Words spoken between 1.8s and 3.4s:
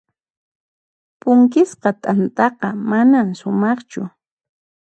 t'antaqa manan